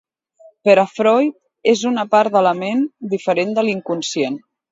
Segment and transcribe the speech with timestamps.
[0.67, 1.35] Per a Freud,
[1.73, 4.43] és una part de la ment, diferent de l'inconscient.